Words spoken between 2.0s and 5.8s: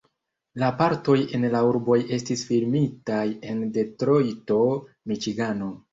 estis filmitaj en Detrojto, Miĉigano.